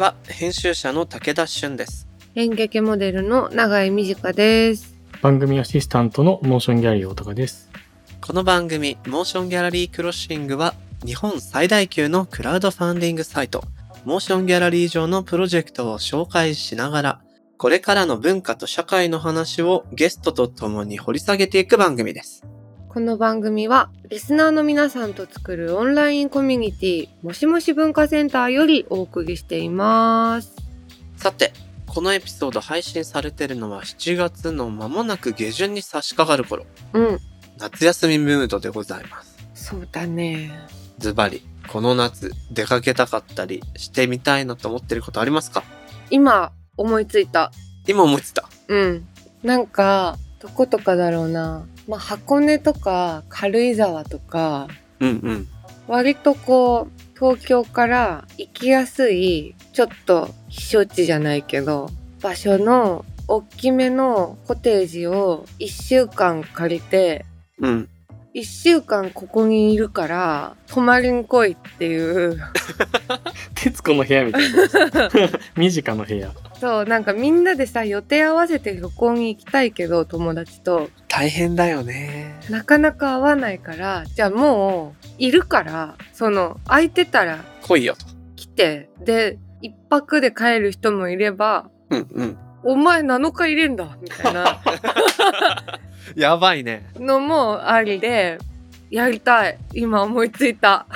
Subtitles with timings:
[0.00, 4.96] は編集者の武田俊です演劇モデルの永井美智香です。
[5.20, 7.68] 番組アシスタントの MOTION GALLERY 大高です。
[8.22, 10.74] この番組 MOTION GALLERY CROSSING は
[11.04, 13.62] 日本最大級のクラウドファンディングサイト
[14.06, 17.20] MOTION GALLERY 上のプロジェクトを紹介しながら
[17.58, 22.42] これからの文化と社会の話をゲストと共に掘り下げていく番組です
[22.92, 30.56] この番組はリスナーの皆さんと作るオンラインコミュニティもしもし文化センターよりお送りしています。
[31.16, 31.52] さて
[31.86, 37.18] このエピソード配信されてるのは7月の間もなく下旬に差し掛かる頃うん、
[37.58, 40.50] 夏休みムードでございますそうだね。
[40.98, 45.62] ズバリこの夏出かけたかったりしてみたいなと思ってることありますか？
[46.10, 47.52] 今思いついた。
[47.86, 49.06] 今思いついたうん。
[49.44, 51.64] なんかどことかだろうな。
[51.90, 54.68] まあ箱根とか軽井沢とか
[55.00, 55.48] うんうん。
[55.88, 61.90] 割とこう東京から行きやすいちょっと避暑地じゃないけど
[62.22, 67.26] 場所の大きめのコテージを1週間借りて
[67.58, 67.88] うん
[68.34, 72.40] 1週間ここにいるから泊まりに来いっていう。
[73.54, 75.10] 徹子の部屋みたいな。
[75.56, 76.30] ミジカの部屋。
[76.60, 80.90] そうなんかみんなでさ予定合わせて旅行に行きたいけど友達と。
[81.08, 82.38] 大変だよね。
[82.48, 88.06] なかなか会わないからじゃあもういるからその空いてたら来いよと。
[88.36, 93.96] 来てで一泊で帰る人もいればうんうんお前7日入れんだ。
[94.00, 94.60] みたいな。
[96.16, 96.86] やばいね。
[96.98, 98.38] のもありで
[98.90, 99.58] やりたい。
[99.74, 100.86] 今思いついた。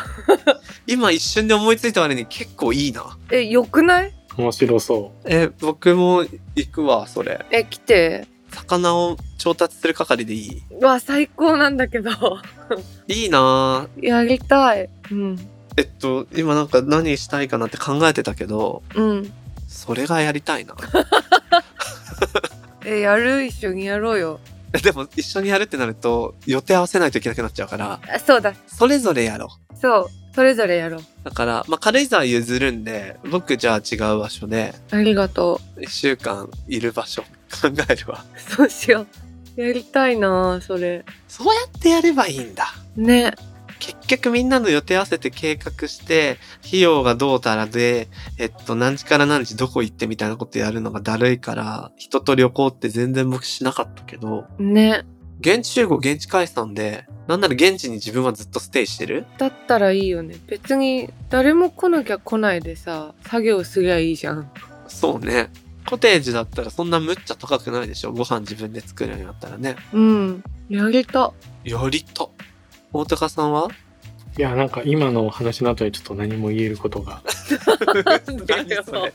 [0.86, 3.16] 今一瞬で思いついた割に結構いいな。
[3.30, 4.12] えよくない？
[4.36, 6.24] 面白そえ僕も
[6.56, 7.44] 行くわそれ。
[7.50, 8.26] え来て。
[8.50, 10.62] 魚を調達する係でいい？
[10.80, 12.10] うわ最高なんだけど。
[13.08, 13.86] いいな。
[14.00, 14.88] やりたい。
[15.10, 15.38] うん。
[15.76, 19.32] えっと今なんか何したいかなって考えてたけどうん
[19.74, 20.76] それがやりたいな。
[22.86, 23.44] えやる？
[23.44, 24.40] 一緒にやろうよ。
[24.72, 28.54] えでも一緒にやるってなると予定合わせないといけなくなっちゃうからあそうだ。
[28.66, 29.76] それぞれやろう。
[29.76, 30.06] そう。
[30.34, 31.00] それぞれやろう。
[31.22, 37.22] だから、まあ、軽井沢譲るんで、僕じゃあ違う場所で、ありがと一週間いる場所。
[37.22, 38.24] 考えるわ。
[38.36, 39.06] うそうしよ
[39.56, 39.60] う。
[39.60, 41.04] やりたいなそれ。
[41.28, 42.74] そうやってやればいいんだ。
[42.96, 43.32] ね
[43.84, 48.08] 結局みんなの予定合わせて計画して、費用がどうたらで、
[48.38, 55.04] えっと、何時から何時どこ行ってみたいなことやるのがだるいから、人と旅行って全然僕しなかったけど、ね。
[55.40, 59.26] 現地集合、現地解散で、なんなら現地に自分はずっとステイしてる？
[59.36, 60.36] だったらいいよね。
[60.46, 64.50] 別に誰も来なきゃ来ないでさ作業すりゃいいじゃん。
[64.88, 65.50] そうね。
[65.86, 68.12] コテージだったらそんなむっちゃ高くないでしょ？
[68.12, 69.76] ご飯自分で作るようになったらね。
[69.92, 70.42] うん。
[70.70, 71.34] やりた。
[71.62, 72.26] やりた。
[72.94, 73.64] 大高さんは？
[73.64, 73.68] う。
[74.36, 77.22] いや、なんか今の話の後でちょっと何も言えることが。
[78.48, 79.12] 何それ？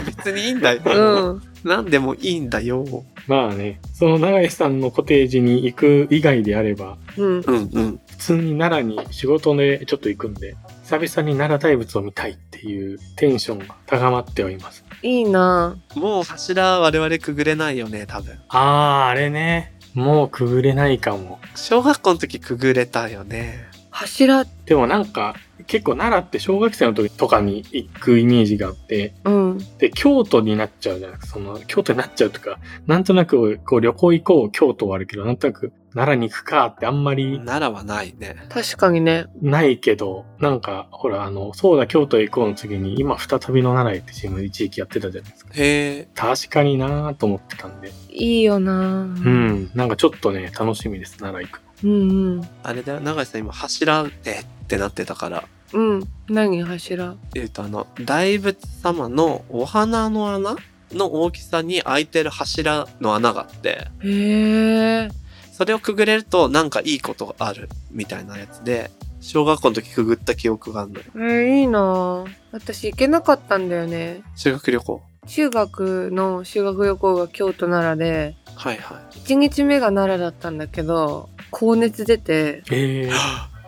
[0.00, 0.82] 別にいいんだよ。
[0.84, 2.84] うん何でもいいんだよ。
[3.26, 8.00] まあね、その永井さんのコテージに行く以外であれば、うんうんうん。
[8.06, 14.84] 普通に奈良に仕事でちょっと行くんで、久々に奈良大仏を見たいっていうテンションが高まってはいます。
[15.02, 18.38] いいなもう柱我々くぐれないよね、多分。
[18.48, 19.74] あー、あれね。
[19.96, 21.38] もうくぐれないかも。
[21.54, 23.64] 小学校の時くぐれたよね。
[23.90, 25.36] 柱でもなんか、
[25.66, 31.38] 結構奈良って小学生の時とかに行くイメージがあって、うんで、京都になっちゃうじゃないですか。
[31.38, 38.36] その、京都になっちゃうとか、なんとなく、こう、旅行行こう、京都はあるけど、なんとなく、奈良に行くかってあんまり奈良はないね。
[38.50, 45.52] 確かにねないけど、なんか、ほら、あの、そうだ、京都へ行こうの次に、今、再びの奈良へってチーム一時期やってたじゃないですか。
[45.54, 46.08] へえ。
[46.14, 47.90] 確かになぁと思ってたんで。
[48.10, 49.70] いいよなうん。
[49.74, 51.62] なんかちょっとね、楽しみです、奈良行く。
[51.84, 55.44] うんうんあれだよ、長井さん今柱でってなってたから。
[55.72, 60.56] うん何柱えっ、と、あの、大仏様のお花の穴
[60.92, 65.25] の大きさに開いてる柱の穴があって、へえ
[65.56, 71.04] それをくぐれるとなんかいいことがあるみたいなやつで、小学校の時くぐった記憶があるのよ。
[71.14, 75.02] えー、いいな私行けなかったんだよね修学旅行。
[75.26, 79.18] 中学の修学旅行が京都奈良ではいはい。
[79.20, 83.12] 1日目が奈良だったんだけど高熱出てえー、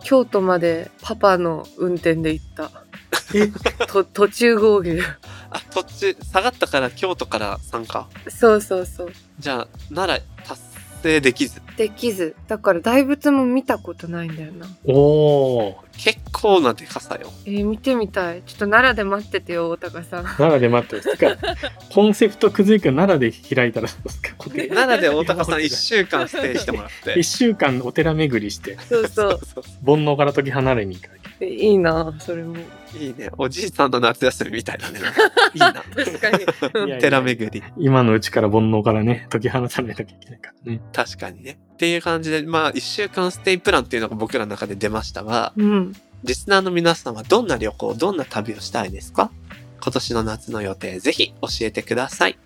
[0.03, 2.69] 京都までパパの運転で行った
[3.91, 5.01] と途中合流
[5.49, 8.07] あ、途中、下がったから京都から参加。
[8.27, 10.61] そうそうそうじゃあ、奈良達
[11.01, 11.61] 成できず。
[11.77, 12.35] できず。
[12.47, 14.67] だから大仏も見たことないんだよな。
[14.85, 15.75] おー。
[15.97, 17.29] 結構なでかさよ。
[17.45, 18.41] えー、見てみたい。
[18.45, 20.23] ちょっと奈良で待っててよ大高さん。
[20.23, 21.17] 奈良で待ってます。
[21.17, 21.37] てか、
[21.93, 24.33] コンセプト崩れから奈良で開いたらどうですか？
[24.37, 27.13] 固定奈良で大高さん一週間ステイしてもらって。
[27.19, 27.23] 一。
[27.27, 29.39] 週間お寺巡りして、そうそう。
[29.85, 31.09] 煩悩から解き離れに行か
[31.41, 32.55] いいなそれも
[32.95, 33.29] いいね。
[33.37, 34.99] おじいさんの夏休みみたいだね。
[35.53, 35.73] いいな。
[35.73, 36.97] 確かに。
[37.01, 37.63] 寺巡り。
[37.77, 40.81] 今のうちから煩悩からね、解き放たないといけないからね。
[40.93, 41.59] 確かにね。
[41.73, 45.93] っていう感じで、まあ、一週間ステイプランっていうのが僕らの中で出ましたが、うん。
[46.23, 49.31] リスナーの皆さんはどんな旅行、どんな旅をしたいですか？
[49.81, 52.37] 今年の夏の予定、ぜひ教えてください。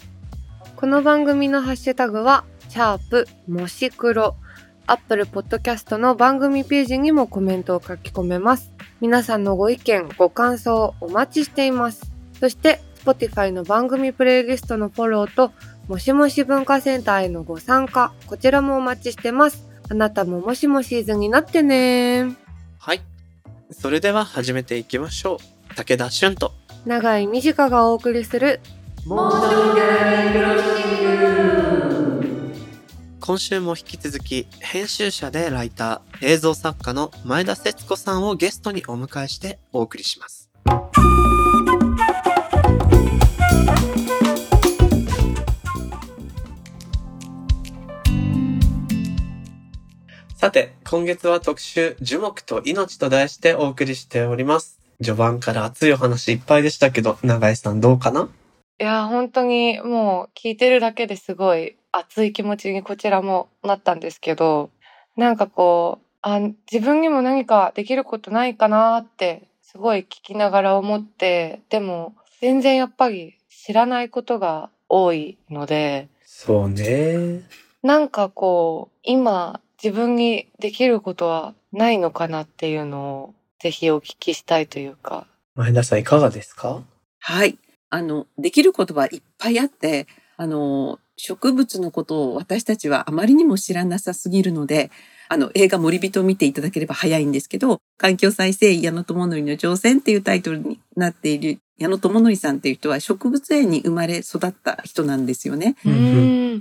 [0.75, 4.35] この番組のハッシュタグは、シャープもし黒。
[4.85, 8.73] アップルポッドキャストの番組ページにもコメントを書き込めます。
[8.99, 12.11] 皆さんのご意見、ご感想お待ちしています。
[12.37, 15.53] そして、Spotify の番組プレイリストのフォローと、
[15.87, 19.65] もしもし文化センターへのご参加、こちらもお待ちしてます。
[19.89, 22.35] あなたももしもシーズンになってね
[22.79, 23.01] はい。
[23.71, 25.39] それでは始めていきましょ
[25.71, 25.75] う。
[25.75, 26.51] 武田俊と。
[26.85, 28.59] 長井美智香がお送りする、
[33.25, 40.49] 今週も引き続き、編集者でライター、映像作家の前田節子さんをゲストにお迎えしてお送りします。
[50.35, 54.81] さて、今月は特集、樹木と命と題してお送りしております。
[55.01, 58.27] 序盤から熱いお話いっぱいでしたけど、長井さんどうかな？
[58.81, 64.69] いや、本当にもう聞いてるだけですごい熱い気持ちにこちらもなったんですけど、
[65.15, 66.39] なんかこう、あ
[66.71, 77.43] 自分にも何かできることないかなってすごい聞きながら思って、でも全然やっぱり知らないことが多いので、そうね。
[77.83, 85.27] なんかこう、今自分にできることはないのかなっていうのをぜひお聞きしたいというか。
[85.55, 86.81] 前田さんいかがですか？
[87.19, 87.57] はい。
[87.89, 90.07] あの、できることはいっぱいあって、
[90.37, 94.91] あの、植物のことを私たちはあまりにも知らなさすぎるので、
[95.29, 105.77] あの、映画森人を見ていただければ早いんですけど、環境再生矢野智則の挑戦っていうタイトルになっている矢野智則さんっていう人は植物園に生まれ育った人なんですよね。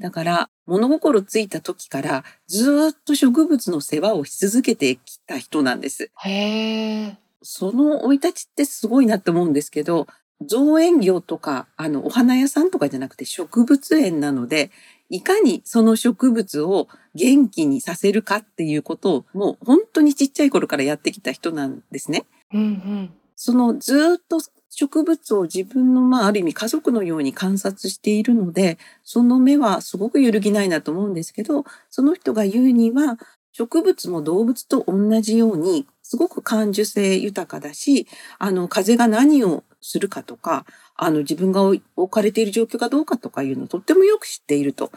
[0.00, 6.08] だから、物心ついた時からずーっと植物の世話をし続けてきた人なんです。
[6.24, 7.16] へー。
[7.42, 10.06] その生い立ちってすごいなって思うんですけど、
[10.46, 14.70] 造園業とか、あの、お花屋さんとかじゃなくて植物園なので、
[15.08, 22.24] いかにその植物を元気にさせるかっていうことを、もう本当にちっちゃい頃からやってきた人なんですね。
[22.52, 23.10] うんうん。
[23.36, 24.38] そのずーっと
[24.70, 33.18] 植物を自分の、まあ、ある意味家族のように観察しているので、その目はすごく揺るぎないなと思うんですけど、その人が言うには、
[33.52, 38.06] 植物も動物と同じように、すごく感受性豊かだし、
[38.38, 40.64] あの、風が何をするかとか、
[40.96, 44.90] あの、自分が置かれている状況がどうかとかいうのをとってもよく知っていると。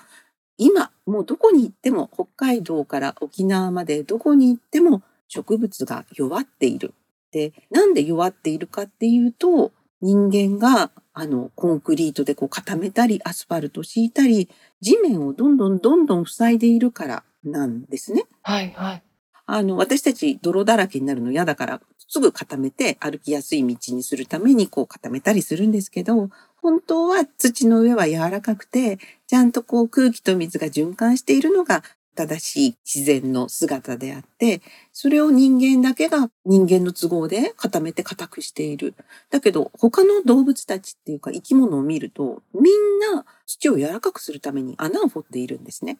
[0.57, 6.93] 今、もうどこに行っても、北海道から沖縄までどこに行っても植物が弱っている。
[7.31, 14.49] で、なんで弱っているかっていうと、人間が、あの、コンクリートでこう固めたり、アスファルト敷いたり、
[14.81, 18.25] 地面をどんどんどんどん塞いでいるからなんですね。
[18.41, 19.03] はいはい。
[19.47, 26.29] あの、私たち泥だらけになるの嫌だから、すぐ固めて歩きやすい道にするためにこう固めたりするんですけど、
[26.61, 31.83] 本当は土の上は柔らかくて、ちゃんとこう空気と水が循環しているのが
[32.15, 38.95] 正しい自然の姿であって、それを人間だけが人間の都合で固めて固くしている。
[39.29, 45.99] だけど他の動物たちっていうか生き物を見ると、みんな土を柔らかくするために穴を掘っているんですね。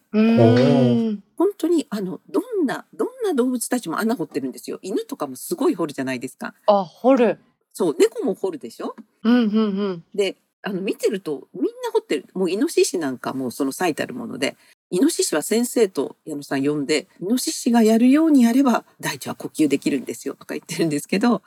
[1.37, 4.79] 本当にあの、どんな、どんな動物たちも穴掘ってるんですよ。
[4.81, 6.53] 犬とかもすごい掘るじゃないですか。
[6.65, 7.39] あ、掘る。
[7.73, 8.95] そう、猫も掘るでしょ？
[9.23, 10.03] うんうんうん。
[10.15, 12.25] で、あの、見てるとみんな掘ってる。
[12.33, 14.55] もうイノシシなんかもその最たるもので、
[14.91, 21.41] イノシシは先生と矢野さん呼んで、イノシシがやるようにやれば大地は呼吸できるんですよとか言ってるんですけど。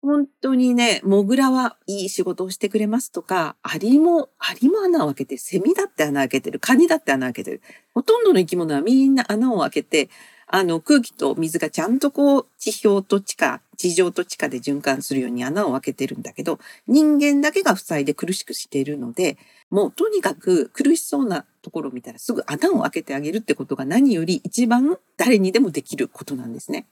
[0.00, 7.62] 本当にね、モグラはいい仕事をしてくれますとか、アリも、アリも穴を開けてる、セミだって穴開けてる、カニだって穴開けてる。
[7.94, 10.08] ほとんどの生き物はみんな穴を開けて、
[10.46, 19.36] あの空気と水がちゃんとこう地表と地下、地上と地下で循環するように穴を開けてるんだけど、人間だけが塞いで苦しくしているので、
[19.70, 26.86] もうとにかく苦しそうなところを見たらすぐ穴を開けてあげるってことが何より一番誰にでもできることなんですね。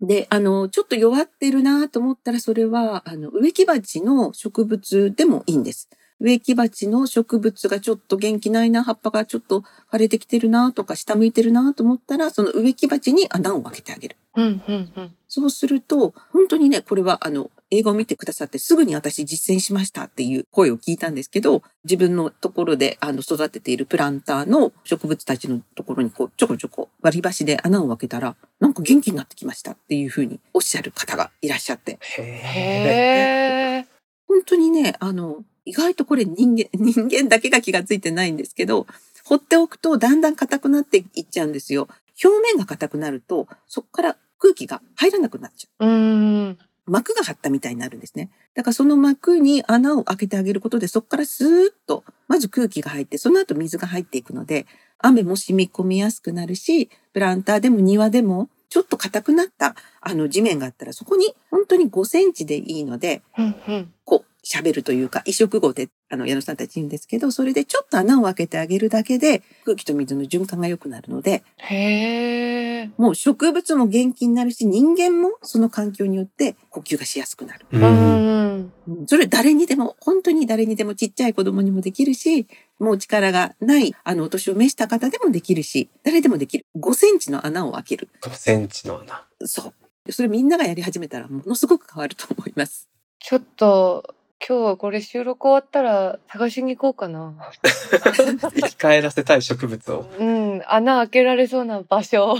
[0.00, 5.88] で、あの、ちょっと弱ってるなと思ったら、それは、あの、植木鉢の植物でもいいんです。
[6.20, 14.16] 植木鉢の植物がちょっと元気ないな、葉っぱがちょっと枯れてきてるなとか、下向いてるなと思ったら、その植木鉢に穴を開けてあげる。
[14.36, 15.14] うんうんうん。
[15.28, 31.98] そうすると、本当にね、これは、あの、映画を見てくださってすぐに私実践しましたっていう声を聞いたんですけど、自分のところであの育てているプランターの植物たちのところにこうちょこちょこ割り箸で穴を開けたら、なんか元気になってきましたっていうふうにおっしゃる方がいらっしゃって。
[32.00, 32.22] へえ。
[32.22, 33.86] へえ。
[34.26, 38.86] 本当にね、あの、意外とこれ人間、 人間だけが気がついてないんですけど、
[39.24, 41.88] 放っておくとだんだん硬くなっていっちゃうんですよ。
[42.22, 45.86] 表面が硬くなると、そこから空気が入らなくなっちゃう。
[45.86, 46.58] うん。
[46.86, 48.30] 膜が張ったみたいになるんですね。
[48.54, 54.66] だからその膜に穴を開けてあげることで、そこからスーッと、まず空気が入って、その後水が入っていくので、
[54.98, 63.22] 雨も染み込みやすくなるし、プランターでも庭でも、ちょっと硬くなったあの地面があったら、そこに本当に5センチでいいので。
[64.04, 72.90] こう、喋るというか、移植語で、あの、矢野さんたち言うんですけど、それでちょっと穴を開けてあげるだけで、空気と水の循環が良くなるので、へえ。
[72.98, 77.66] もう植物も元気になるし、人間もその環境によって呼吸がしやすくなる。
[77.72, 78.72] うん
[79.06, 82.46] それ誰にでも、本当に誰にでもちっちゃい子供にもできるし、
[82.78, 86.66] もう力がない、あの、お年を召した方でもできるし、誰でもできる。
[86.76, 88.08] 5センチの穴を開ける。
[88.22, 89.26] 5センチの穴。
[89.46, 89.72] そ
[90.06, 90.12] う。
[90.12, 92.90] それみんながやり始めたらものすごく変わると思います。
[93.18, 94.14] ちょっと、
[94.46, 97.34] 今日はこれ収録終わったら探しに行こうかな。
[97.62, 100.06] 生き返らせたい植物を。
[100.18, 100.62] うん。
[100.66, 102.36] 穴開けられそうな場所。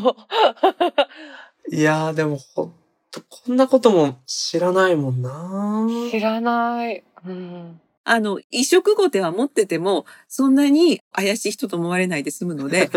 [1.72, 2.74] いやー、でもほん
[3.10, 7.02] と、こんなことも知らないもんな知らない。
[7.26, 7.80] うん。
[8.04, 12.90] あの、移植語では持ってても、そんなに怪しい人と思われないで済むので、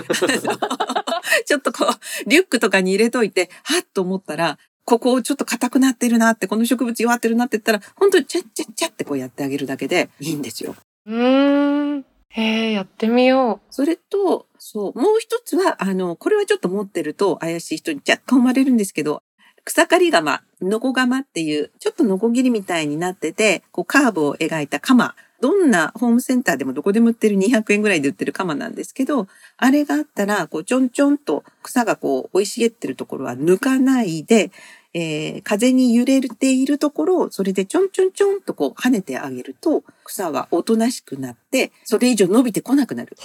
[1.46, 10.76] ちょっとこう、リュックとかに入れといて、はっと思ったら、ここちょっと硬くなってるなって、この植物弱ってるなって言ったら、本当にチャッチャッチャってこうやってあげるだけでいいんですよ。
[11.06, 12.06] うーん。
[12.30, 19.24] へえ、やってみよそれと、そう、もう一つは、あの、これはちょっと持ってると怪しい人に若干思われるんですけど、
[19.66, 25.16] 草刈り釜、ノコ釜っていう、ちょっとノコギリみたいになってて、こうカーブを描いた釜。
[25.40, 29.28] どんなホームセンターでもどこでも売ってる200円ぐらいで売ってる釜なんですけど、
[29.58, 34.52] あれがあったら、こうちょんちょんと草がこう生い茂ってるところは抜かないで、
[35.00, 43.16] えー風に揺れているところを、それでちょんちょんちょんとこう跳ねてあげると、草はおとなしくなって、それ以上伸びてこなくなる。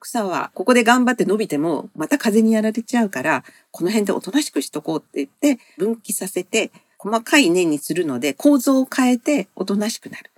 [0.00, 10.30] 草はここで頑張って伸びてもまた風にやられちゃうからこの辺でおとなしくしとこうって言って分岐させて細かい根にするので構造を変えておとなしくなる。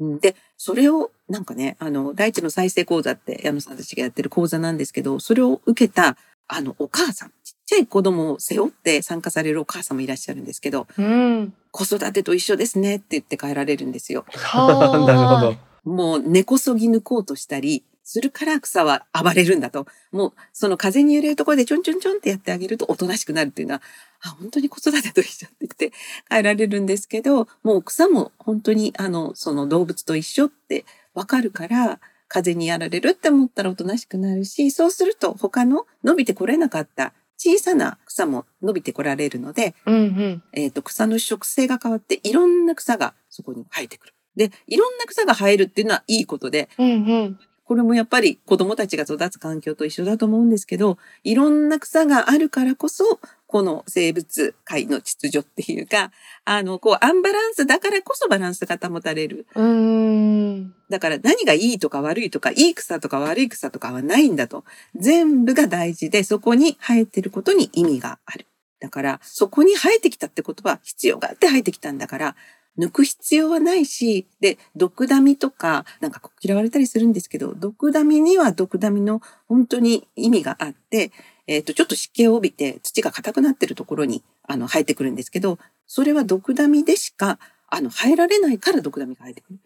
[0.00, 6.16] うんで、それをなんかね、あの、大地の再生講座って矢野さんたちがやってる講座なんですけど、それを受けた
[6.48, 7.32] あのお母さん、
[7.66, 11.52] ちっちゃい子供を背負って参加されるお母さんもいらっしゃるんですけど、うん。
[11.72, 14.24] 子育てと一緒ですねって言って帰られるんですよ。
[14.30, 14.98] はあ。
[15.04, 15.56] なるほど。
[15.84, 19.86] もう根こそぎ抜こうとしたりするから草は暴れるんだと。
[20.12, 23.82] もうその風に揺れるところでちょんちょんちょんってやってあげるとおとなしくなるっていうのは、
[24.22, 25.90] あ、本当に子育てと一緒って言って
[26.30, 40.42] 帰られるんですけど、もう草も本当にあの、その動物と一緒ってわかるから、風にやられるって思ったらおとなしくなるし、そうすると他の伸びてこれなかった小さな草も伸びてこられるので、うんうん。
[40.52, 44.14] えっ、と、草の植生が変わって、いろんな草がそこに生えてくる。
[44.36, 47.38] で、いろんな草が生えるっていうのはいいことで、うんうん。
[47.64, 56.10] これもやっぱり子供たちが育つ環境と一緒だと思うんですけど、いろんな草があるからこそ、この生物界の秩序っていうか、
[56.44, 59.46] あの、こう、アンバランスだからこそバランスが保たれる。
[59.54, 60.74] うーん。
[60.90, 64.64] だから何がいいとか悪いとか、いい草とか悪い草とかはないんだと。
[64.96, 68.46] 全部が大事で、そこに生えてることに意味がある。
[68.80, 72.36] だから、そこに生えてきたってことは必要があって生えてきたんだから、
[72.78, 81.10] 抜く必要はないし、で、毒ダミとか、なんか嫌われたりするんですけど、毒ダミには毒ダミの本当に意味があって、
[81.46, 87.38] えっ、と、ちょっと湿気を帯びて土が硬くなってるところに、あの、生えてくるんですけど、それは毒ダミでしか、
[87.68, 89.58] あの、生えられないから毒ダミが生えてくる。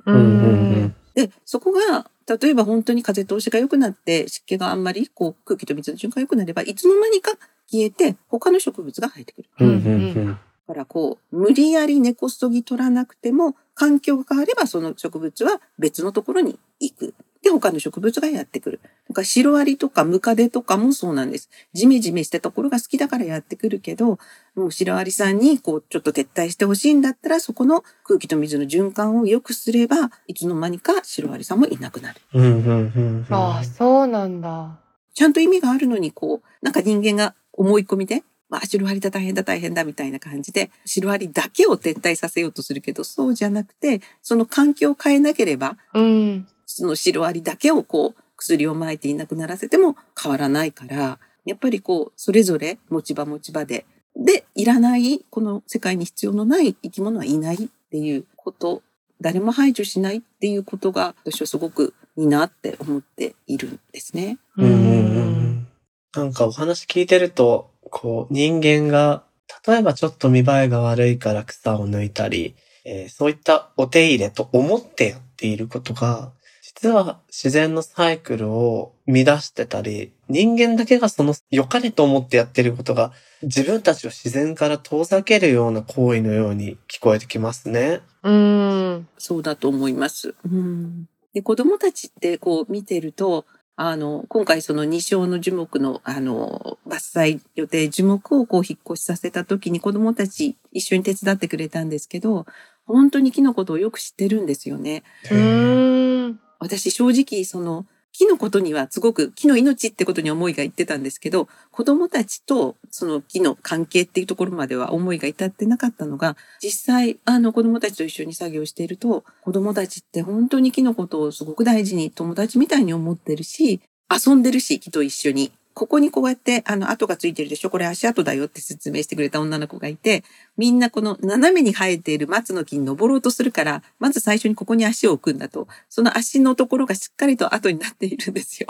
[1.15, 7.33] で、そこが、例えば本当に風通しが良くなって、湿気があんまり、こう、空気と水の循環が良くなれば、いつの間にか
[7.71, 9.49] 消えて、他の植物が生えてくる。
[9.61, 17.15] うんうんだから、こう、無理やり根こそぎ取らなくても、環境が変われば、その植物は別のところに行く。
[17.43, 18.81] で、他の植物がやってくる。
[19.09, 21.49] だから、シロアリとかムカデとかもそうなんです。
[21.73, 24.19] ジメジメしたところが好きだからやってくるけど、
[24.55, 32.21] もうシロアリさんに、こう、ちょっと撤退してほしいんだったら、そこの空気と水の循環を良くすれば、いつの間にかシロアリさんもいなくなる。
[32.35, 33.35] うんうんうんうん。
[33.35, 34.79] ああ、そうなんだ。
[35.15, 46.49] ちゃんと意味があるのに、こう、なんか人間が思い込みで、まあ、シロアリだ大変だ大変だみたいな感じで、シロアリだけを撤退させようとするけど、そうじゃなくて、その環境を変えなければ、うん。
[46.75, 53.85] そのシロアリだけをこう、薬を撒いていなくならせても変わらないから、やっぱりこう、それぞれ持ち場持ち場で、
[54.17, 58.83] でいらない、この世界に必要のない生き物はいないっていうこと、
[59.21, 64.39] 誰も排除しないっていうことが私はすごくいいなって思っているんですね。
[64.57, 65.67] うんうんうん
[66.13, 69.23] なんかお話聞いてると、こう人間が、
[69.67, 76.33] 例えばちょっと見栄えが悪いから草を抜いたり、えーそういったお手入れと思ってやっていることが、
[76.73, 83.13] 実は自然のサイクルを乱してたり、人間だけがその良かれと思ってやってることが、
[83.43, 88.03] 自分たちを自然から遠ざけるような行為のように聞こえてきますね。
[88.23, 89.09] うん。
[89.19, 90.37] そうだと思います。
[90.45, 102.47] うん、で子供たちってこう見てると、あの、今回その二章の樹木の、あの、伐採予定樹木をこう引っ越しさせた時に子供たち一緒に手伝ってくれたんですけど、
[102.87, 105.03] 本当に木のことをよく知ってるんですよね。
[105.31, 106.41] うん。
[106.61, 125.53] 私正直その木のことにはすごく木の命ってことに思いがいってたんですけど、子供たちとその木の関係っていうところまでは思いが至ってなかったのが、実際あの子供たちと一緒に作業していると、子供たちって本当に木のことをすごく大事に友達みたいに思ってるし、遊んでるし木と一緒に。
[125.81, 127.71] ここにこうやって、あの、跡がついてるでしょ？
[127.71, 130.25] これ足跡だよって説明してくれた女の子がいて、
[130.59, 135.69] みんなこの斜めに生えている松の木に登ろうとするから、まず最初にここに足を置くんだと。
[135.89, 138.67] その足のところがしっかりと後になっているんですよ。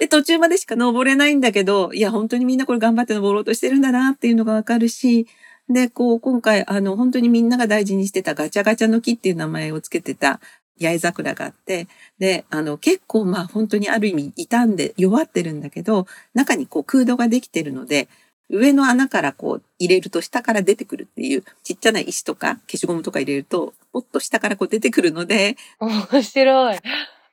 [0.00, 5.28] で、途中までしか登れないんだけど、いや、本当にみんなこれ頑張って登ろうとしてるんだなっていうのがわかるし、
[5.68, 10.40] で、こう、今回、あの、本当にみんなが大事にしてたガチャガチャの木っていう名前をつけてた
[10.80, 11.88] 八重桜があって、
[12.18, 18.08] で、あの、結構まあ本当にある意味傷んで弱ってるんだけど、中にこう空洞ができてるので、
[18.50, 26.78] 上の穴からこう入れると下から出てくるっていうちっちゃな石とか消しゴムとか入れると、ポッと下からこう出てくるので、面白い。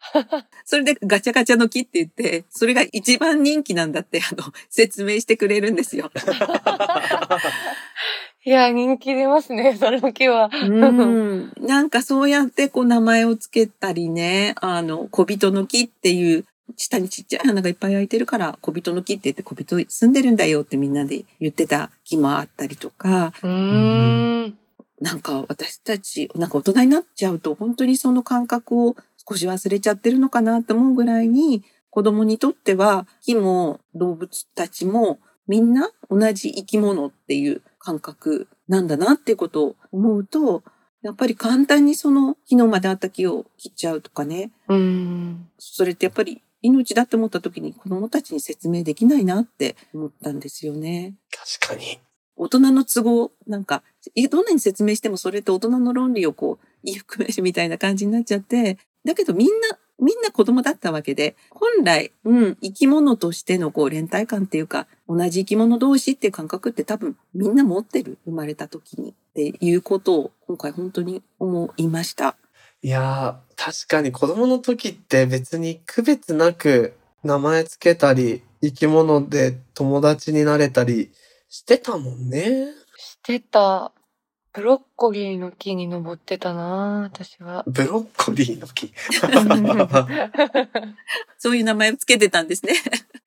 [0.65, 6.11] それでガチャガチャの木って言って、それが一番人気なんだって、あの、説明してくれるんですよ。
[8.43, 10.49] いや、人気出ますね、 その木は。
[10.51, 11.53] うん。
[11.59, 16.45] なんかそうやってこう名前をつけたりね、あの、小人の木っていう、
[16.77, 24.57] 下にちっちゃい花がいっぱい開いてるから、小人の木って言って小人住んでるんだよってみんなで言ってた木もあったりとか、うーん。
[25.01, 28.95] なんか私たち、なんか大人になっちゃうと本当にその感覚を
[29.29, 40.63] 少し忘れちゃってるのかなって思うぐらいに、子供にとっては木も動物たちもみんな同じ生き物っていう感覚なんだなっていうことを思うと、
[41.01, 45.49] やっぱり簡単にその昨日まであった木を切っちゃうとかね、うん。
[45.57, 51.15] それってやっぱり命だって思った時に子供たちに説明できないなって思ったんですよね。
[51.59, 51.99] 確かに。
[52.35, 53.83] 大人の都合、なんか、
[54.15, 69.11] いどんなに説明してもそれって大人の論理をこう、言い含めるみたいな感じになっちゃって、だけどみんな、みんな子供だったわけで、本来、うん、生き物としてのこう連帯感っていうか、同じ生き物同士っていう感覚って多分みんな持ってる、生まれた時に。
[69.11, 72.35] っていうことを今回本当に思いました。
[72.81, 81.11] いやー、確かに子供の時って別に区別なく名前つけたり、生き物で友達になれたり
[81.47, 82.67] してたもんね。
[82.97, 83.91] してた。
[84.53, 87.63] ブロッコリーの木に登ってたな私は。
[87.67, 88.93] ブロッコリーの木。
[91.39, 92.73] そういう名前をつけてたんですね。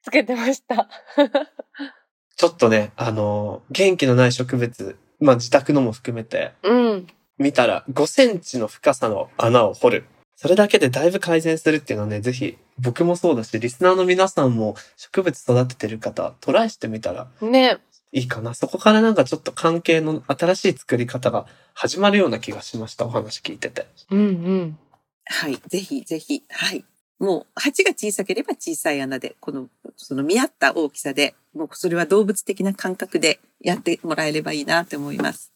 [0.03, 0.89] つけてました。
[2.37, 7.07] ちょっとね、あのー元気のない植物、まあ自宅のも含めて、うん。
[7.39, 10.05] 見たら5センチの深さの穴を掘る。
[10.37, 17.79] それだけでだいぶ改善するっていうのはね、ぜひ僕もそうだし、リスナーの皆さんも植物育ててる方、トライしてみたらね。
[18.15, 18.55] いいかな。
[18.55, 23.05] そこからなんかちょっと関係の新しい作り方が始まるような気がしました。
[23.07, 23.89] お話聞いてて。
[24.11, 24.79] うんうん。
[25.25, 25.59] はい。
[25.67, 26.45] ぜひぜひ。
[26.49, 26.85] はい。
[27.19, 35.53] もう、鉢が小さければ小さい穴で、この、その見合った大きさで、もうそれは動物的な感覚でやってもらえればいいなって思います。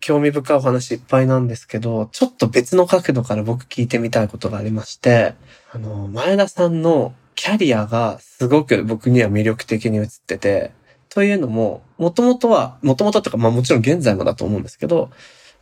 [0.00, 5.34] 興味深いお話いっぱいなんですけど、ちょっと別の角度から僕聞いてみたいことがありまして、
[5.70, 10.72] あの、前田さんのキャリアがすごく僕には魅力的に映ってて、
[11.12, 15.10] というのも、もともとは、もともととか、まあもちろん現在もだと思うんですけど、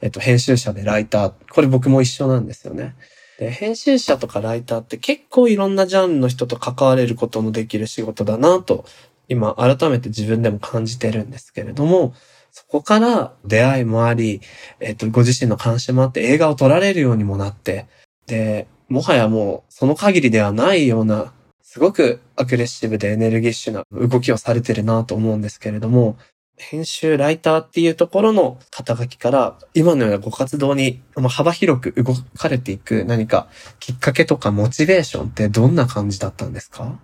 [0.00, 2.94] えっと、編集者でライター、これ僕も一緒なんですよね。
[3.38, 8.84] で、編集者とかライターって結構いろんなジャンルの人と関われることのできる仕事だなと、
[9.28, 12.14] 今改めて自分でも感じてるんですけれども、
[12.52, 14.40] そこから出会いもあり、
[14.80, 17.86] えっと、ご自身の関心もあって映画を撮られるようにもなって、
[18.26, 21.32] で、もはやもうその限りではないような、
[21.72, 26.18] すごくアグレッシブでエネルギッシュな動きをされてるなと思うんですけれども、
[26.56, 33.46] 編集、ライターっていうところの肩書きから、今のようなご活動にまあ幅広く動かれていく何か
[33.78, 36.98] きっかけとかモチベーションってどんな感じだったんですか？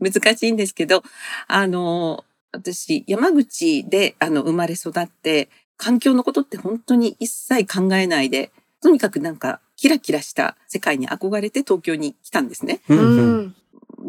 [0.00, 1.04] 難しいんですけど、
[1.46, 8.50] あの、私、山口であの生まれ育って、環境のことって本当に一切考えないで、
[8.82, 12.80] とにかくなんかキラキラした世界に憧れて東京に来たんですね。
[12.88, 13.54] ううんん。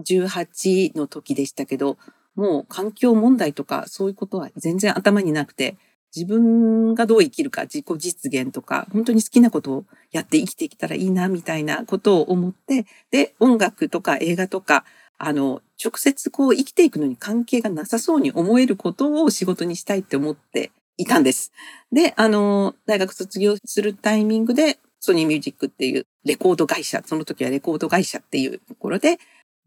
[0.04, 1.98] 18の時でしたけど、
[2.36, 5.78] もう環境問題とかそういうことは全然頭になくて、
[6.16, 14.86] 自分がどう生きるか、自己実現とか、本当に好きなことをやって生きていけたらいいな、みたいなことを思って、で、音楽とか映画とか、
[15.20, 21.52] あの、直接こう生きていくのに関係がなさそうに思えることを仕事にしたいって思っていたんです。
[21.92, 29.18] で、あの、大学卒業するタイミングで、ソニーミュージックっていうレコード会社、その時はレコード会社っていうところで、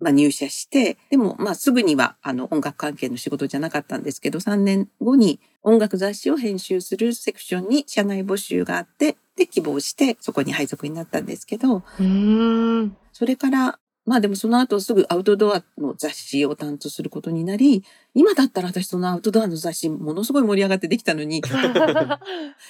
[0.02, 12.96] まあ、入社して、でもまあすぐにはあの音楽関係の仕事じゃなかったんですけど、3年後に音楽雑誌を編集するセクションに社内募集があって、で希望してそこに配属になったんですけど、うん。
[13.12, 17.84] それから、まあでもその後すぐアウトドアの雑誌を担当することになり、
[18.14, 21.40] 今だったら私そのアウトドアの雑誌ものすごい盛り上がってできたのに、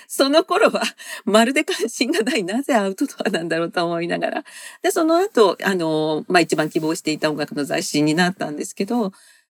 [0.09, 0.83] その頃は
[1.25, 4.45] まるで関心がない、なぜアウトドアなんだろうと思いながら。
[4.83, 9.13] で、その後、あの、まあ一番希望していた音楽の雑誌になったんですけど、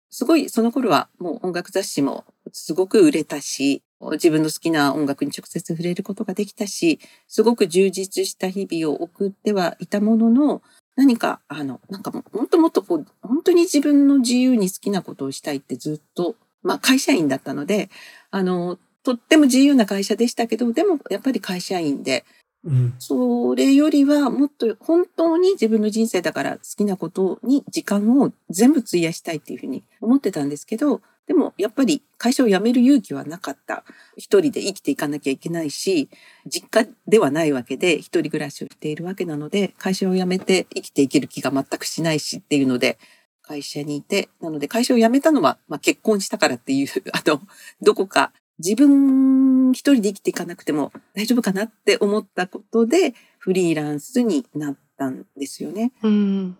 [0.08, 10.62] すごいその頃はもう音楽雑誌もすごく売れたし、自分の好きな音楽に直接触れることができたし、すごく充実した日々を送ってはいたものの、
[10.96, 17.90] 何か、あの、なんかもっともっとこう、本当に自分の自由に好きなことをしたいってずっと、まあ会社員だったので、
[18.30, 22.24] あの、とっても自由な会社でしたけど、でもやっぱり会社員で、
[22.64, 22.94] うん。
[22.98, 33.84] それよりはもっと本当に自分の人生だから好きなことに時間を全部費やしたいっていうふうに思ってたんですけど、でもやっぱり会社を辞める勇気はなかった。
[34.16, 36.08] 一人で生きていかなきゃいけないし、
[36.46, 42.98] 実家ではないわけで一人暮らしをしているわけなので、会社を辞めて生きていける気が全くしないしっていうので、
[43.42, 47.40] 会社にいて、なので会社を辞めたのは、まあ、結婚したからっていう、 あの、
[47.80, 55.92] どこか自分一人で生きていかなくても大丈夫かなって思ったことでフリーランスになったんですよね。
[56.02, 56.56] うん。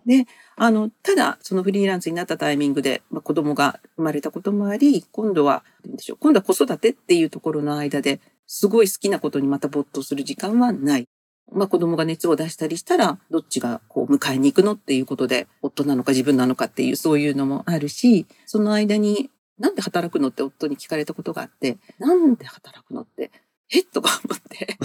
[0.55, 11.07] あの、ただそのフリーランスになったタイミングで、まあ、子供が生まれたこともあり、今度は、でしょう、今度は子育てっていうところの間ですごい好きなことにまた没頭する時間はない。
[11.51, 23.31] まあ子供が熱を出したりしたら、どっちがこう迎えに行くのっていうことで、夫なのか自分なのかっていうそういうのもあるし、その間に、なんで働くのって夫に聞かれたことがあって、なんで働くのって、
[23.71, 23.83] え？
[23.91, 24.77] とか思って、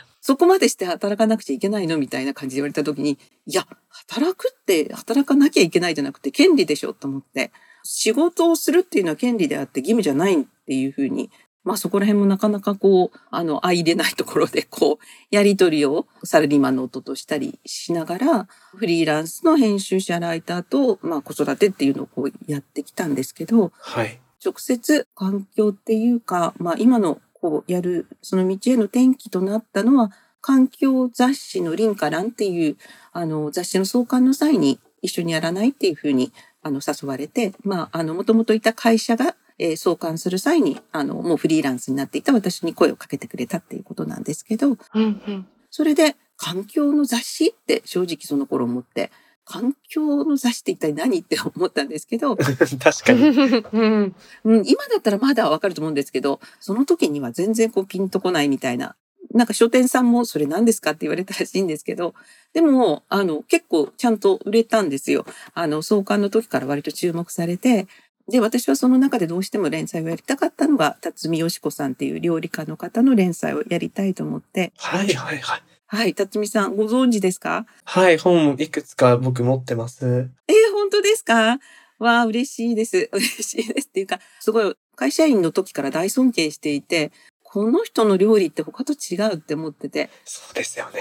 [0.20, 1.98] そこまでして働かなくちゃいけないの？
[1.98, 6.92] みたいな感じで言われた時に、いや、働くって働かなきゃいけないじゃなくて権利でしょ？
[6.92, 7.52] と思って、
[7.84, 11.30] 仕事をするっていうのは権利であって義務じゃないっていうふうに、
[11.64, 24.18] まあそこら辺もなかなかこう、あの、相入れないところでこう、やりとりをサラリーマンの夫としたりしながら、フリーランスの編集者ライターと、まあ子育てっていうのをこうやってきたんですけど、はい。
[24.42, 32.76] 直接環境っていうか、まあ今のこうやるその道への転機となったのは、環境雑誌のリンカランっていう
[33.12, 45.46] あの雑誌の創刊の際に一緒にやらないっていうふうにあの誘われて、まああのもともといた会社が、えー創刊する際にあのもうフリーランスになっていた私に声をかけてくれたっていうことなんですけど、うんうん。
[45.70, 49.10] それで環境の雑誌って正直その頃思って、
[49.50, 53.28] 環境の雑誌って一体何って思ったんですけど、 確かに。
[53.72, 54.14] うん。
[54.44, 58.94] うん、今だったらまだわかると思うんですけど、その時には全然こうピンとこないみたいな。
[59.32, 62.14] なんか書店さんもそれ何ですかって言われたらしいんですけど、
[62.52, 65.24] でも、あの、結構ちゃんと売れたんですよ。
[65.54, 67.86] あの、創刊の時から割と注目されて、
[68.28, 75.62] で、私はその中でどうしても連載をやりたかったのが、辰巳よし子さんっていう料理家の方の連載をやりたいと思って、はいはいはい。
[75.90, 77.64] はい、辰巳さんご存知ですか？
[77.84, 80.28] はい、本いくつか僕持ってます。
[80.46, 81.58] えー、本当ですか？
[81.98, 83.08] わあ、嬉しいです。
[83.12, 87.10] 嬉しいですっていうか、すごい会社員の時から大尊敬していて、
[87.42, 91.00] この人の料理って他と違うって思ってて、そうですよね。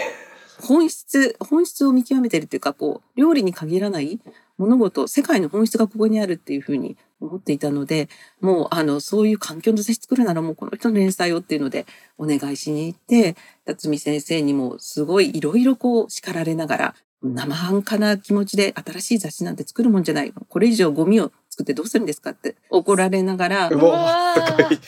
[0.61, 4.19] 本質、本質を見極めてるっていうか、こう、料理に限らない
[4.57, 8.09] 物事、世界の本質がここにあるっていうふうに思っていたので、
[8.41, 11.85] もう、あの、そういう環境の雑誌作るならもうこの人の連載をっていうので
[12.17, 20.31] お願いしに行って、辰巳先生にもすごいいろいろこう叱られながら、生半可な気持ちで新しい雑誌なんて作るもんじゃない。
[20.31, 24.79] これ以上ゴミを作ってどうするんですかって怒られながら、うわすごい。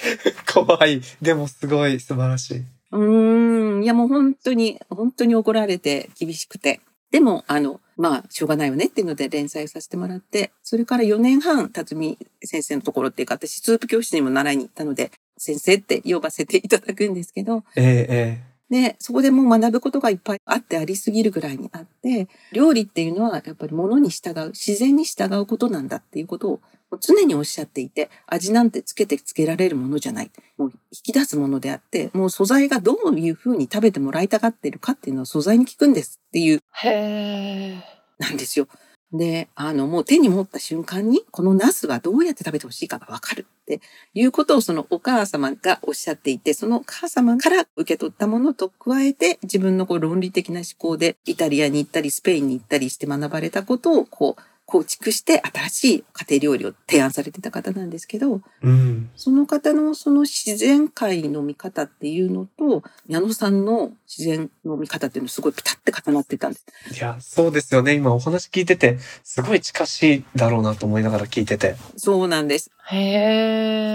[0.68, 1.02] 怖い。
[1.22, 2.58] でもすごい素晴らしい。
[2.92, 6.82] うーん、いやもう本当に、本当に怒られて厳しくて。
[7.12, 18.50] でも、あの、まあ、しょうがないよねっていうので連載させてもらって、それから4年半、辰巳先生のところっていうか、私、スープ教室にも習いに行ったので、先生って呼ばせていただくんですけど、えええ。
[18.70, 30.32] で、そこでもう学ぶことがいっぱいあってありすぎるぐらいにあって、料理っていうのはやっぱり物に従う、自然に従うことなんだっていうことをもう常におっしゃっていて、味なんてつけてつけられるものじゃない。
[30.58, 37.84] もう引き出すものであって、もう素材がどういうふうに食べてもらいたがってるかっていうのは素材に効くんですっていう、へえ。
[38.18, 38.68] なんですよ。
[39.12, 43.82] で、あの、もう手に持った瞬間に、このナスはどうやって食べてほしいかがわかるって
[44.14, 59.10] いうことをそのお母様がおっしゃっていて、そのお母様から受け取ったものと加えて、自分のこう論理的な思考でイタリアに行ったり、スペインに行ったりして学ばれたことをこう、構築して新しい家庭料理を提案されてた方なんですけど、うん。
[59.16, 66.66] その方のその自然界の見方っていうのと、矢野さんの自然の見方っていうのすごいピタって重なってたんです。
[66.96, 67.96] いや、そうですよね。
[67.96, 71.76] 今お話聞いてて、すごい近しいだろうなと思いながら聞いてて。
[71.98, 72.70] そうなんです。
[72.92, 72.98] へ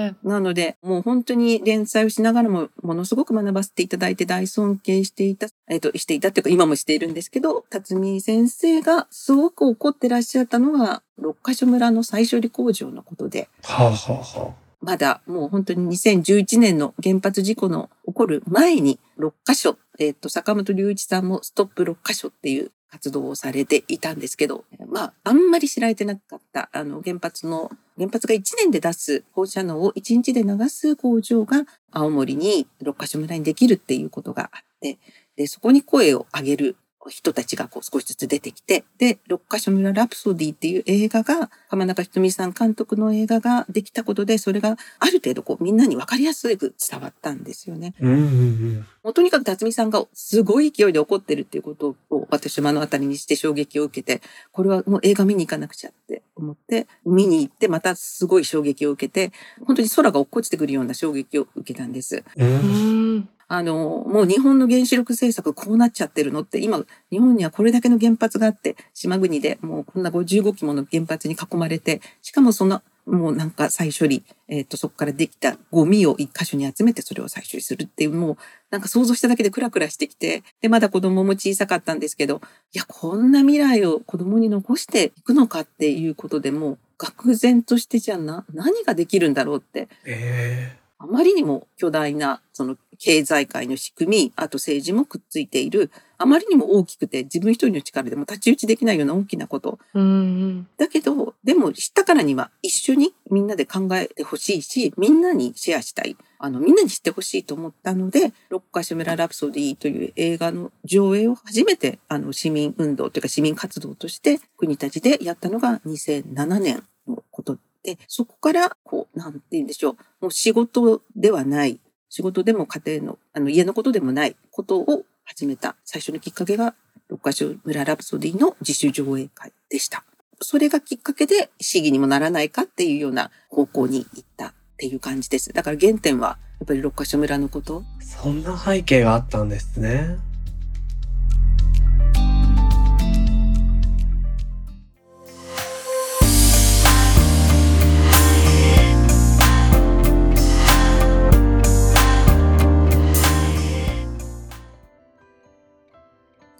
[0.06, 0.14] え。
[0.22, 34.98] なので、もう本当に連載をしながらも、ものすごく学ばせていただいて大尊敬していた、えっ、と、していたっていうか、今もしているんですけど、辰巳先生がすごく怒ってらっしゃったのは、六ヶ所村の再処理工場のことで、はあ、はあはまだもう本当に2011年の原発事故の起こる前に6カ所、えっ、と、坂本龍一さんもストップ6カ所っていう活動をされていたんですけど、まあ、あんまり知られてなかった、あの、原発の、原発が1年で出す放射能を1日で流す工場が青森に6カ所村にできるっていうことがあって、
[35.36, 36.76] で、そこに声を上げる
[37.10, 47.94] 人たちがこう少しずつ出てきて、で、六カ所村ラプソディっていう映画が、浜中ひとみさん監督の映画ができたことで、それがある程度こうみんなに分かりやすく伝わったんですよね。
[48.00, 48.04] あ。
[48.04, 48.86] うんうんうん。
[49.02, 59.32] もうとにかく辰巳さんがすごい勢いで怒ってるっていうことを私目の当たりにして衝撃を受けて、これはもう映画見に行かなくちゃって思って、見に行ってまたすごい衝撃を受けて、
[59.66, 62.24] 本当に空が落っこちてくるような衝撃を受けたんです。
[62.36, 62.44] う。
[62.44, 63.28] うんん。
[63.48, 78.36] あの、もう日本の原子力政策こうなっちゃってるのって、今、日本にはこれだけの原発があって、島国でもうこんな55基もの原発に囲まれて、しかもその、もうなんか再処理、えっ、と、そこからできたゴミを一箇所に集めてそれを再処理するっていう、もう
[78.70, 82.40] なんか想像しただけでクラクラしてきて、で、まだ子供も小さかったんですけど、
[82.72, 99.78] いや、こんな未来を子供に残していくのかっていうことでもう、愕然としてじゃあな、何ができるんだろうって、えあまりにも巨大な、その経済界の仕組み、あと政治もくっついている、あまりにも大きくて自分一人の力でも太刀打ちできないような大きなこと。
[99.94, 100.66] うん。
[100.78, 106.16] だけど、でも知ったからには一緒にみんなで考えてほしいし、みんなにシェアしたい。
[106.38, 119.96] あの、みんなに知ってほしいと思ったので、ロッカーシュメラ・ラプソディという映画の上映を初めて、あの、市民運動というか市民活動として国立でやったのが2007年のことで、そこから、こう、なんて言うんでしょう。
[120.22, 121.78] もう仕事ではない、
[122.14, 126.76] 仕事でも家庭の、あの、家のことでもないことを始めた最初のきっかけが、
[127.08, 130.04] 六ヶ所村ラプソディの自主上映会でした。
[130.40, 135.52] それがきっかけで市議にもならないかっていうような方向に行ったっていう感じです。
[135.52, 137.82] だから原点はやっぱり六ヶ所村のこと。
[137.98, 140.16] そんな背景があったんですね。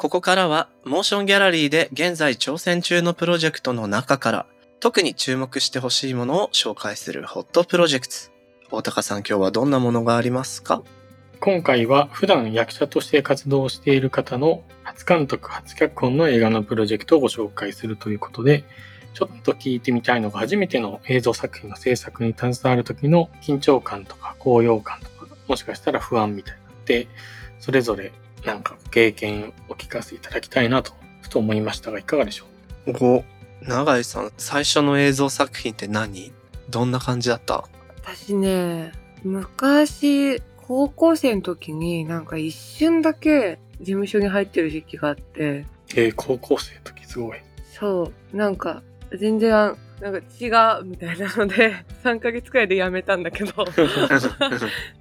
[0.04, 4.46] ここからは、モーションギャラリーで現在挑戦中のプロジェクトの中から、
[4.78, 8.14] 特に注目してほしいものを紹介するホットプロジェクト。
[8.70, 10.82] 大高さん今日はどんなものがありますか？
[11.40, 18.64] 今回は普段役者として活動している方の初監督、初脚本の映画のプロジェクトをご紹介するということで、
[19.14, 27.08] ちょっと聞いてみたいのが初めての映像作品の制作に携わる時の緊張感とか高揚感とか、もしかしたら不安みたいなので、
[27.58, 28.12] それぞれ
[28.44, 32.44] なんか経験をお聞かせいただきたいなと、ふと思いましたが、いかがでしょ
[32.86, 32.92] う？
[33.04, 33.24] お、
[33.62, 36.32] 永井さん、最初の映像作品って何？
[36.68, 37.64] どんな感じだった？
[38.04, 47.38] 私ね、昔、高校生の時になんか一瞬だけ事務所に入ってる時期があって、えー高校生の時すごい。
[47.72, 48.82] そう、なんか
[49.18, 50.48] 全然、なんか違
[50.80, 53.52] うみたいなので、 3ヶ月くらいで辞めたんだけど、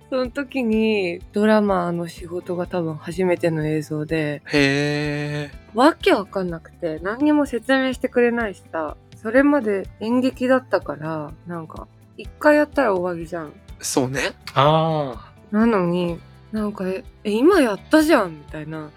[0.09, 5.51] その時にドラマの仕事が多分初めての映像で、へえ。
[5.73, 13.53] わけわかんなくて何にも説明してくれないしさ、それまで演劇だったから、なんか、一回やったら終わりじゃん。
[13.79, 14.33] そうね。
[14.53, 16.19] あなのに、
[16.51, 18.91] なんか、え、え今やったじゃんみたいな。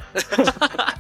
[0.61, 0.95] あ、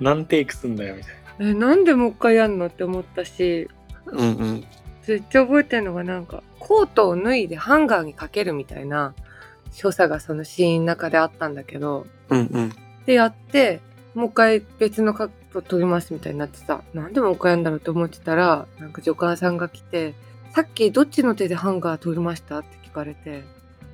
[0.00, 1.48] 何テイクすんだよみたいな。
[1.50, 3.68] え、なんでもう一回やんのって思ったし、
[4.06, 4.64] うんうん。
[5.06, 9.14] めっちゃ覚えてるのがなんか、コートを脱いでハンガーにかけるみたいな
[9.72, 12.72] 所作がそのシーンの中であったんだけど、うんうん。
[13.06, 13.80] でやって、
[14.14, 20.14] もう一回別のカット撮りますみたいになってさ、なんでもう一回やんだろうって思ってたら、なんか助監さんが来て、
[20.54, 23.44] さっきどっちの手でハンガー取りましたって聞かれて、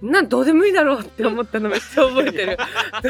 [0.02, 2.59] なんどうでもいいだろうって思ったのめっちゃ覚えてる。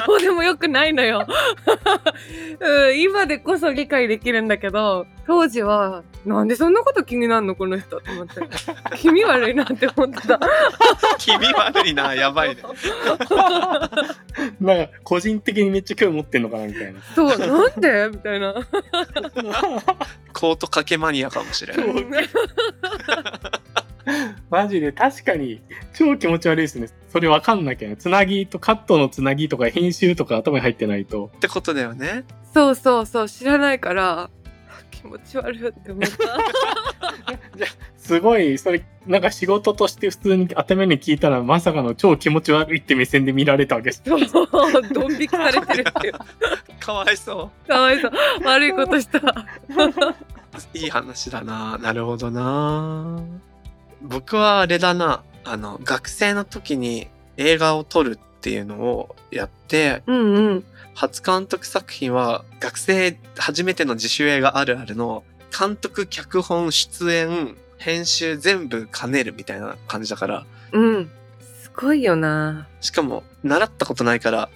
[0.07, 1.27] どうでもよくないのよ、
[2.61, 3.01] うん。
[3.01, 8.35] 今でこそ理解できるんだけど、当時は、なんでそんなこと気になるのこの人と思って。
[8.96, 10.38] 気味悪いなって思ってた。
[11.18, 12.62] 気味悪いな、やばいね。
[14.61, 17.01] なんか、個人的にめっちゃ興味持ってんのかなみたいな。
[17.14, 18.09] そう、なんで？
[18.12, 18.55] みたいな。
[20.33, 22.07] コート掛けマニアかもしれない。
[24.51, 25.61] マジで確かに
[25.95, 26.88] 超気持ち悪いですね。
[27.09, 27.97] それわかんなきゃね。
[27.97, 31.31] つなぎとカットのつなぎとか編集とか頭に入ってないと。
[31.37, 32.25] ってことだよね。
[32.55, 34.31] そうそうそう、知らないから、
[34.90, 36.16] 気持ち悪いって思った。
[37.99, 44.03] すごい、それ、なんか仕事として普通に頭に聞いたらまさかの超気持ち悪いって目線で見られたわけです。
[44.05, 44.21] そう、
[44.92, 46.14] ドン引きされてるっていう。
[46.81, 48.12] かわいそかわいそう。
[48.45, 49.19] 悪いことした。
[49.19, 49.23] う。
[50.73, 51.79] いい話だな。
[51.79, 53.23] なるほどな。
[54.07, 55.23] 僕はあれだな。
[55.45, 60.64] あの、学生の時に映画を撮るっていうのをやって、うんうん。
[60.95, 65.25] 初監督作品は学生初めての自主映画あるあるの
[65.57, 71.11] 監督、脚本、出演、編集全部兼ねるみたいな感じだから、うん。
[71.62, 72.66] すごいよな。
[72.81, 74.49] しかも習ったことないから、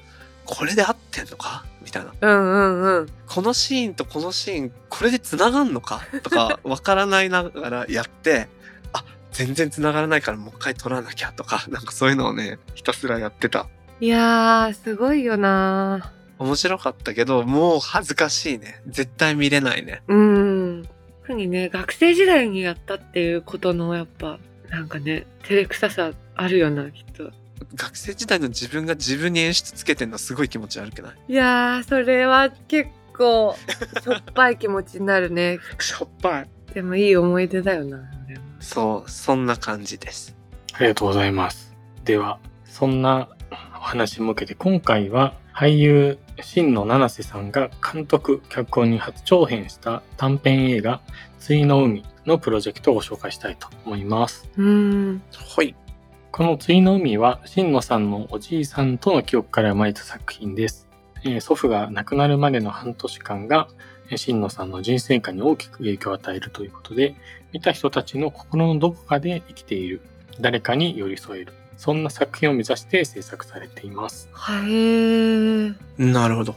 [0.46, 1.64] これで合ってんのか？
[1.82, 2.12] みたいな。
[2.20, 3.08] うんうんうん。
[3.26, 6.00] このシーンとこのシーン、これで繋がんのか？
[6.22, 8.48] とか、わからないながらやって、あ、
[9.32, 13.68] 全然繋がらないからもう一回撮らなきゃとか、 なんかそういうのをね、ひたすらやってた。
[14.00, 16.12] いやー、すごいよな。
[16.38, 18.80] 面白かったけど、もう恥ずかしいね。
[18.86, 20.02] 絶対見れないね。
[20.08, 20.88] うん。
[21.22, 24.38] 特にね、学生時代にやったっていうことの、やっぱ、
[24.70, 27.30] なんかね、照れくささあるよな、きっと。
[27.74, 31.32] 学生時代の自分が自分に演出つけてんのすごい気持ち悪くない？
[31.32, 33.54] いやー、それは結構、
[34.02, 35.58] しょっぱい気持ちになるね。
[35.78, 36.48] しょっぱい。
[36.72, 40.36] でもいい思い出だよな、あれはそう、そんな感じです。
[40.74, 41.74] ありがとうございます。
[42.04, 43.28] では、そんな
[43.74, 51.00] お話も受けて、今回は俳優、新野七瀬さんが監督、脚本に初長編した短編映画、
[51.46, 54.48] 対の海のプロジェクトをご紹介したいと思います。
[54.56, 55.22] うーん。
[55.32, 55.74] はい。
[56.30, 60.89] この対の海は、新野さんのおじいさんとの記憶から生まれた作品です。
[61.24, 63.68] えー祖父が亡くなるまでの半年間が、
[64.10, 67.14] えー新野さんの人生観に大きく影響を与えるということで、
[67.52, 70.00] 見た人たちの心のどこかで生きている、
[70.40, 74.28] 誰かに寄り添える、そんな作品を目指して制作されています。
[74.32, 75.74] はえー。
[75.98, 76.56] なるほど。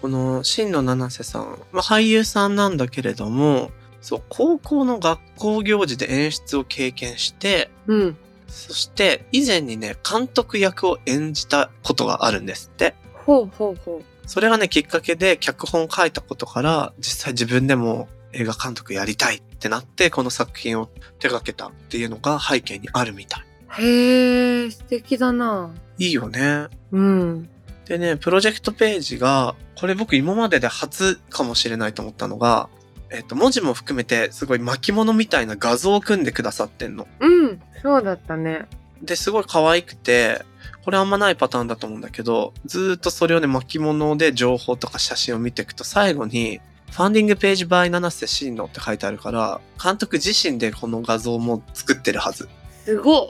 [0.00, 8.16] この、新野七瀬さん、まあ、俳優さんなんだけれども、そう、高校の学校行事で演出を経験して、うん。
[8.48, 12.94] そして、以前にね、監督役を演じたことがあるんですって。
[13.24, 14.04] ほうほうほう。
[14.26, 20.86] それがね、きっかけで脚本を書いたことから、実際自分でも映画監督やりたいってなって、この作品を
[21.18, 23.44] 手掛けたっていうのが背景にあるみたい。
[23.82, 25.74] へえ、素敵だな。
[25.98, 26.68] いいよね。
[26.92, 27.48] うん。
[27.86, 32.68] でね、プロジェクトページが、これ僕今までで初かもしれないと思ったのが、
[33.10, 37.06] えっと、文字も含めてすごい巻物みたいな画像を組んでくださってんの。
[37.20, 38.66] うん、そうだったね。
[39.02, 40.42] で、すごい可愛くて、
[40.84, 52.48] これあんまないパターンだと思うんだけど、ずーっとそれをね、巻物で情報とか写真を見ていくと、最後に、ファンディングページ by 七瀬真野って書いてあるから、監督自身でこの画像も作ってるはず。
[52.84, 53.26] すごっ。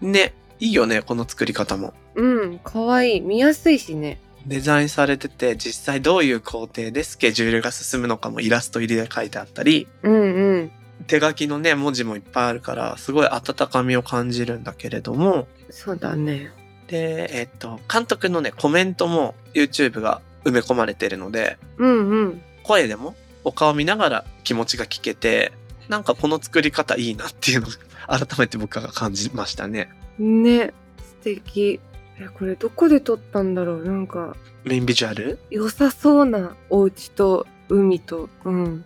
[0.00, 1.92] ね、いいよね、この作り方も。
[2.14, 3.20] うん、かわいい。
[3.20, 4.20] 見やすいしね。
[4.46, 10.72] デザインされてて、実際どういう工程でスケジュールが進むのかもイラスト入りで書いてあったり、うんうん。
[11.08, 16.52] 手書きのね、文字もいっぱいあるから、すごい温かみを感じるんだけれども、そうだね。
[16.88, 22.42] で、えっと、監督のね、コメントも YouTube が埋め込まれてるので、うんうん。
[22.64, 23.14] 声でも
[23.44, 25.52] お顔見ながら気持ちが聞けて、
[25.88, 27.70] なんかこの作り方いいなっていうのを
[28.06, 29.88] 改めて僕が感じましたね。
[30.18, 31.80] ね、素敵。
[32.20, 33.84] え、これどこで撮ったんだろう？
[33.84, 35.38] なんか、メインビジュアル？
[35.50, 38.84] 良さそうなお家と海と、うん。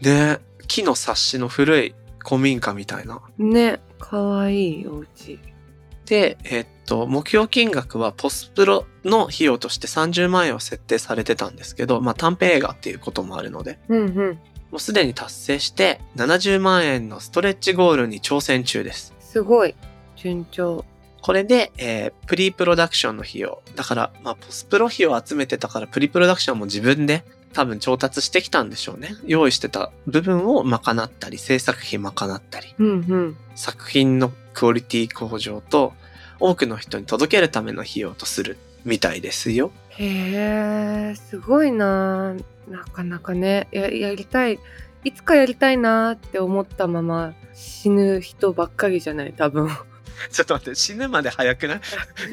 [0.00, 3.22] で、木の冊子の古い古民家みたいな。
[3.38, 5.38] ね、かわいいお家。
[6.06, 14.38] で、えっと、目標金額はポスプロの費用として30万円を設定されてたんですけど、まあ短編映画っていうこともあるので、うんうん。
[14.70, 19.14] もうすでに達成して70万円のストレッチゴールに挑戦中です。
[19.20, 19.74] すごい。
[20.16, 20.84] 順調。
[21.22, 23.62] これで、えープリプロダクションの費用。
[23.74, 29.10] だから、まあ、ポスプロ費を集めてたから、プリプロダクションも自分で多分調達してきたんでしょうね。
[29.26, 33.36] 用意してた部分を賄ったり、制作費賄ったり、うんうん。
[33.54, 35.92] 作品のクオリティ向上と、
[36.40, 39.70] 多くの人に届けるための費用とするみたいですよ。
[39.90, 42.34] へえ、すごいな。
[42.68, 44.58] なかなかね、や、やりたい。
[45.04, 49.32] いつかやりたいなーって思ったまま死ぬ人ばっかりじゃない？
[49.34, 49.68] 多分。
[50.32, 51.80] ちょっと待って、死ぬまで早くない？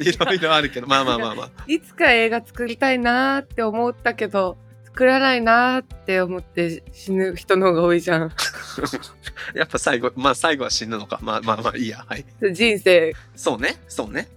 [0.00, 1.50] いろいろあるけど、まあまあまあまあ。
[1.68, 4.56] いつか映画作りたいなーって思ったけど、
[4.94, 8.30] 作らないなーって思って死ぬ人の方が多いじゃん。
[9.56, 11.18] やっぱ最後、まあ最後は死ぬのか。
[11.20, 12.04] まあまあまあいいや。
[12.06, 12.24] はい。
[12.52, 13.12] 人生。
[13.34, 14.28] そうね、そうね。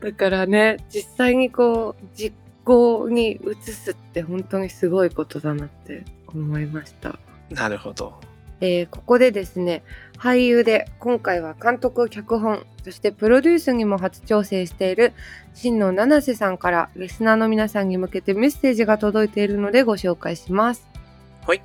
[0.00, 7.18] だからね、実際にこう、実行に移すって本当にすごいことだなって思いました。
[7.50, 8.20] なるほど。
[8.60, 9.82] えーここでですね
[10.18, 15.12] 俳優で今回は監督脚本そしてプロデュースにも初挑戦している
[15.54, 20.86] 新野七瀬さんからリスナーの皆さんに向けてメッセージが届いているのでご紹介します。
[21.46, 21.62] はい。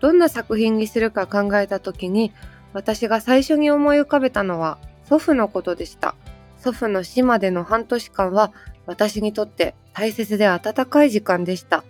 [0.00, 2.32] どんな作品にするか考えた時に
[2.72, 6.16] 私が最初に思い浮かべたのは祖父のことでした。
[6.58, 8.52] 祖父の死までの半年間は
[8.86, 11.84] 私にとって大切で温かい時間でした。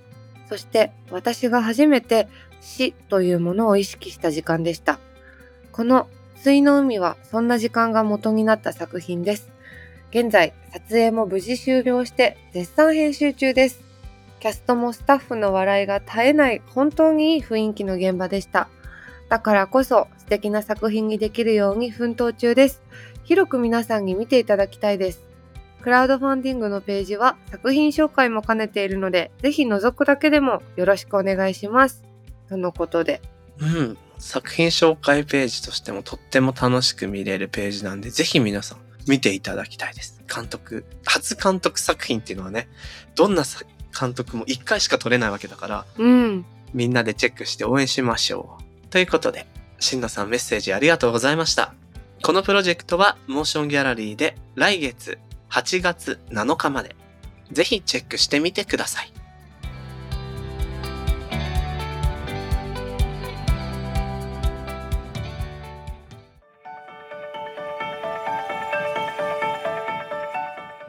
[0.51, 2.29] そして私が初めて
[2.61, 4.99] 死というものを意識した時間でした。
[5.73, 9.51] この水の海はそんな時間が元になった作品です。
[10.11, 13.81] 現在、撮影も無事終了して絶賛編集中です。
[14.41, 18.69] キャストもスタッフの笑いが絶えない本当にいい雰囲気の現場でした。
[19.29, 22.83] だからこそ素敵な作品にできるように奮闘中です。
[23.23, 25.23] 広く皆さんに見ていただきたいです。
[25.83, 32.10] クラウドファンディングのページは作品紹介も兼ねているので、ぜひ覗くだけでもよろしくお願いします。
[32.51, 33.23] とのことで。
[33.59, 33.99] うん。
[34.19, 38.79] 作品紹介ページとしてもとっても楽しく見れるページなんで、ぜひ皆さん
[39.09, 40.23] 見ていただきたいです。
[40.33, 42.69] 監督、初監督作品っていうのはね、
[43.15, 43.61] どんなさ
[43.99, 46.45] 監督も一回しか撮れないわけだから、うん。
[46.75, 48.89] みんなでチェックして応援しましょう。
[48.89, 49.47] ということで、
[49.79, 51.73] しんのさんメッセージありがとうございました。
[52.23, 55.19] このプロジェクトはモーションギャラリーで来月
[55.51, 56.97] 8月7日まで、
[57.53, 59.13] ぜひチェックしてみてください。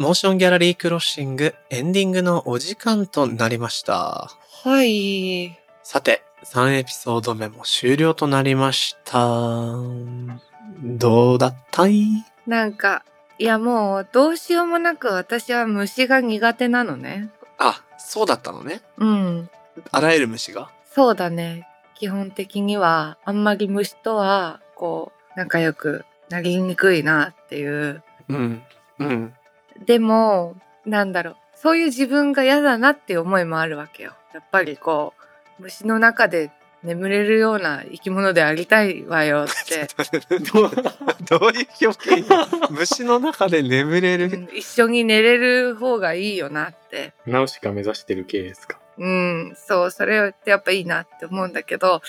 [0.02, 4.32] モーションギャラリークロッシングエンディングのお時間となりました。
[4.64, 5.56] はい。
[5.84, 9.20] さて、3エピソード目も終了となりました。
[10.82, 12.08] どうだったい？
[12.48, 13.06] なんか、
[13.38, 17.30] いやもうどうしようもなく私は虫が苦手なのね。
[17.60, 18.82] あ、そうだったのね。
[18.98, 19.50] うん。
[19.92, 20.72] あらゆる虫が？
[20.96, 21.68] そうだね。
[21.94, 28.02] 基本的にはあんまり虫とはこう仲良くなりにくいなっていう。
[28.30, 28.64] うん。
[28.98, 29.34] うん。
[29.86, 30.56] でも、
[30.86, 31.36] なんだろう。
[31.56, 34.14] そういう自分が嫌だなっていう思いもあるわけよ。
[34.34, 35.14] やっぱりこ
[35.60, 36.52] う、虫の中で
[36.84, 39.88] 眠れるような生き物でありたいわよって。
[40.52, 40.72] どう
[41.40, 42.28] どういう表現
[42.72, 44.26] 虫の中で眠れる？
[44.26, 47.14] うん一緒に寝れる方がいいよなって。
[47.28, 48.80] ナウシが目指してる系ですか？
[48.98, 52.02] うん、そう、それってやっぱいいなって思うんだけど、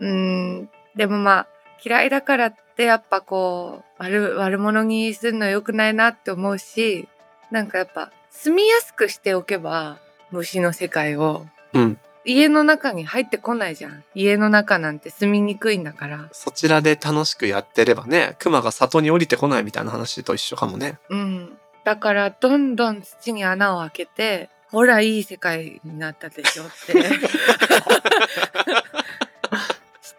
[0.00, 1.46] うん、でもまあ、
[1.84, 7.08] 嫌いだからってやっぱこう、悪、悪者にするの良くないなって思うし、
[7.50, 9.98] なんかやっぱ、住みやすくしておけば、
[10.30, 11.98] 虫の世界を、うん。
[12.24, 14.04] 家の中に入ってこないじゃん。
[14.14, 16.28] 家の中なんて住みにくいんだから。
[16.32, 20.98] そちらで楽しくやってればね、熊が里に降りてこないみたいな話と一緒かもね。
[21.08, 21.58] うん。
[21.84, 26.94] だから、どんどん土に穴を開けて、ほら、いい世界になったでしょって。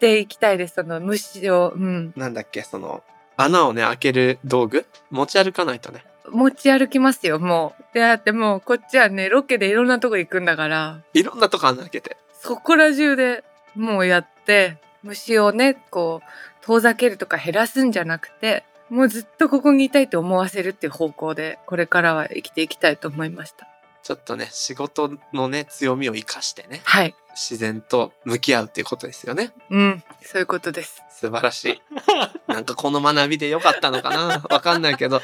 [0.04, 0.76] していきたいです。
[0.76, 2.14] その虫を、うん。
[2.18, 3.04] なんだっけ、その、
[3.38, 4.86] 穴をね、開ける道具？
[5.10, 6.04] 持ち歩かないとね。
[6.30, 7.84] 持ち歩きますよ、もう。
[7.94, 12.18] で、だってもう、こっちはね、ロケでいろんなとこ行くんだから、いろんなとこ穴開けて。
[12.34, 13.46] そこら中で
[13.76, 23.68] もうやって、虫をね、こう、遠ざけるとか減らすんじゃなくて、もうずっとここにいたいと思わせるっていう方向で、これからは生きていきたいと思いました。
[24.04, 27.16] ちょっとね、仕事のね、強みを生かしてね、はい。
[27.32, 29.54] 自然と向き合うっていうことですよね。
[29.70, 31.02] うん、そういうことです。
[31.10, 31.82] 素晴らしい。
[32.48, 34.46] なんかこの学びでよかったのかな？
[34.50, 35.22] わかんないけど、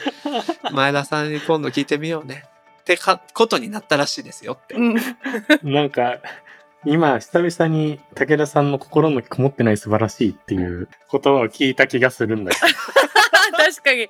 [0.71, 2.45] 前田さんに今度聞いてみようね。
[2.80, 4.75] ってか、ことになったらしいですよって。
[4.75, 4.95] うん。
[5.61, 6.19] なんか、
[6.86, 12.67] 今、久々に武田さんの心のこもってない素晴らしいっていう言葉を聞いた気がするんだけど。
[13.57, 14.03] 確かに、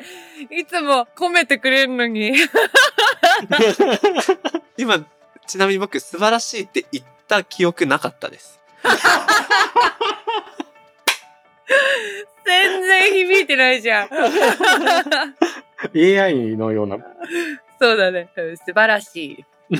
[0.60, 2.34] いつも褒めてくれるのに。
[4.78, 5.06] 今、
[5.48, 8.60] ちなみに僕、素晴らしいって言った記憶なかったです。
[12.46, 14.10] 全然響いてないじゃん。
[15.96, 16.98] AI のような。
[17.80, 18.30] そうだね。
[18.36, 19.46] うん素晴らしい。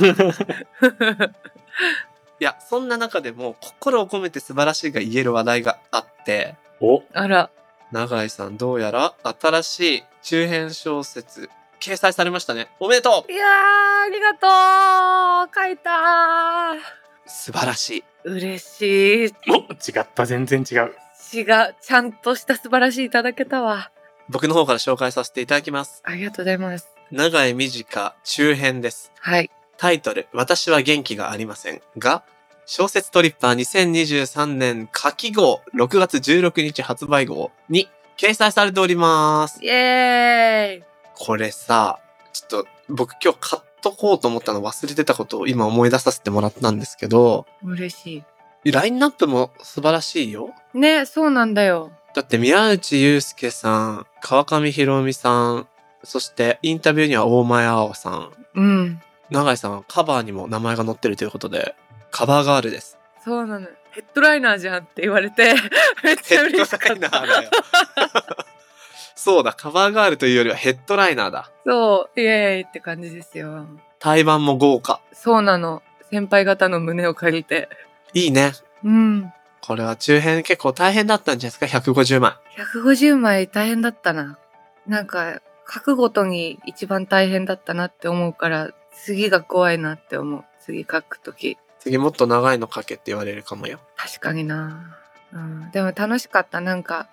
[2.40, 7.50] いや、そんな中でも、心を込めて素晴らしいが言える話題があって、お、あら。
[7.92, 11.50] 永井さんどうやら新しい中編小説、
[11.80, 12.70] 掲載されましたね。
[12.80, 13.50] おめでといやー、
[14.06, 16.74] ありがとう書いた
[17.26, 18.04] 素素晴らしい。
[18.26, 19.34] 嬉しい。
[19.50, 20.94] お違った、全然違う。
[21.34, 21.76] 違う。
[21.82, 23.92] ちゃんとした素晴らしいいただけたわ。
[24.30, 26.02] 僕の方から紹介させていただきます。
[26.06, 26.88] ありがとうございます。
[27.12, 29.12] 長井短中編です。
[29.20, 29.50] はい。
[29.78, 32.24] タイトル、私は元気がありませんが、
[32.66, 39.64] 小説トリッパー2023年夏季号6月16日発売号に掲載されております。
[39.64, 40.89] イエーイ
[41.20, 42.00] これさ、
[42.32, 48.24] ちょっと僕今日買っとこうと思ったの忘れてたことを今思い出させてもらったんですけど、嬉し
[48.72, 50.54] ラインナップも素晴らしいよ。
[50.74, 50.78] い。
[50.78, 51.92] ね、そうなんだよ。
[52.16, 55.68] だって宮内祐介さん、川上博美さん、
[56.04, 59.02] そしてインタビューには大前青さん、うん。
[59.30, 61.76] 永井さんはカバーにも名前が載ってるということで、
[62.12, 62.98] カバーガールです。
[63.24, 63.68] そうなの。
[63.92, 65.54] ヘッドライナーじゃんって言われて、
[66.04, 67.10] めっちゃ嬉しかった。
[67.10, 67.50] だよ。
[69.20, 71.52] そうだ、カバーガールというよりはヘッドライナーだ。
[71.66, 73.66] そう、イエーイって感じですよ。
[74.00, 75.02] 対バンも豪華。
[75.12, 75.84] そうなの。
[76.10, 77.68] 先輩方の胸を借りて。
[78.14, 78.54] いいね。
[78.82, 79.34] うん。
[79.60, 82.32] これは中編結構大変だったんじゃないですか ?150 枚。
[82.56, 84.38] 150枚大変だったな。
[84.88, 88.72] なんか、書くごとに一番大変だったなって思うから、
[89.04, 90.46] 次が怖いなって思う。
[90.62, 91.58] 次書くとき。
[91.80, 93.82] 次もっと長いの書けって言われるかもよ。
[93.98, 94.98] 確かにな。
[95.34, 95.72] うん。
[95.72, 96.62] でも楽しかった。
[96.62, 97.10] なんか、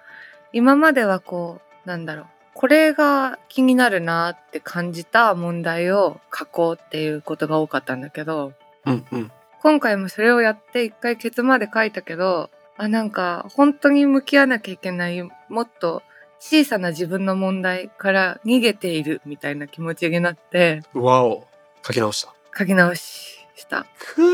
[0.53, 2.27] 今まではこう、なんだろう。
[2.53, 8.53] これが気になるなって感じた問題を書こうっていうことが多かったんだけど、
[8.85, 9.33] うんうん。
[9.63, 16.03] 今回もそれをやって一回ケツまで書いたけど、あ、なんか本当に向き合わなきゃいけない、もっと
[16.39, 21.47] 小さな自分の問題から逃げているみたいな気持ちになってわお。
[21.83, 22.35] 書き直した。
[22.57, 23.87] 書き直しした。
[23.99, 24.25] くー。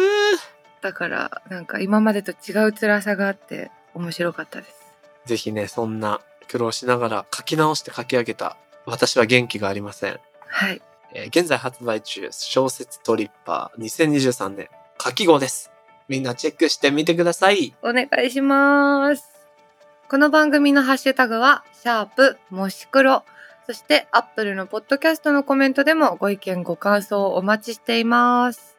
[0.80, 4.74] だからなんか今までと違う辛さがあって面白かったです。
[5.26, 6.20] ぜひね、そんな
[6.52, 10.20] 苦労しながら書き直して書き上げた私は元気がありません。
[10.48, 10.82] はい。
[11.14, 14.68] えー現在発売中、小説トリッパー2023年
[15.02, 15.70] 書き号です。
[16.08, 17.74] みんなチェックしてみてください。
[17.80, 19.24] お願いします。
[20.10, 23.24] この番組のハッシュタグは、シャープもし黒。
[23.66, 28.76] そして、アップルのポッドキャストのコメントでもご意見ご感想をお待ちしています。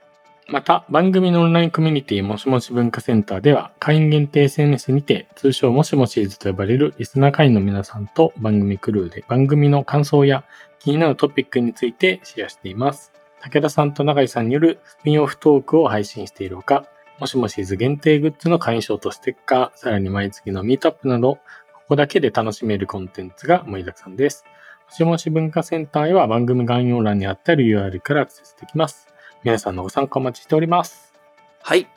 [0.48, 10.44] また、番組のオンラインコミュニティもしもし文化センターでは、会員限定 SNS にて、通称もしもしーずと呼ばれるリスナー会員の皆さんと番組クルーで番組の感想や
[10.80, 13.14] 気になるトピックについてシェアしています。
[13.42, 16.86] 武田さんと永井さんによるスピンオフトークを配信しているほか、
[17.20, 21.36] もしもしーず限定グッズの会員証とステッカー、さらに毎月のミートアップなど、
[21.74, 24.44] ここだけで楽しめるコンテンツが盛りだくさんです。
[24.90, 29.13] もしもし文化センターへは番組概要欄にあった URL からアクセスできます。
[29.44, 31.14] 皆さんのご参加お待ちしております。
[31.62, 31.88] はい。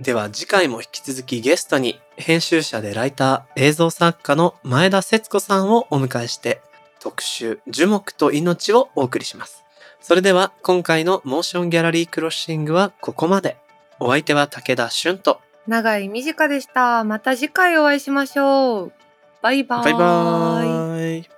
[0.00, 6.60] では次回も引き続きゲストに編集者でライター、映像作家の前田節子さんをお迎えして
[7.00, 9.64] 特集樹木と命をお送りします。
[10.00, 13.56] それでは今回のモーションギャラリークロッシングはここまで。
[14.00, 17.04] お相手は武田俊と長井短でした。
[17.04, 18.92] また次回お会いしましょう。
[19.40, 19.84] バイバーイ。
[19.84, 21.33] バイバーイ。